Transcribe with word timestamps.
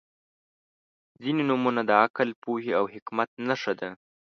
•ځینې 1.21 1.43
نومونه 1.49 1.81
د 1.85 1.91
عقل، 2.03 2.29
پوهې 2.43 2.71
او 2.79 2.85
حکمت 2.93 3.29
نښه 3.47 3.73
ده. 3.79 3.89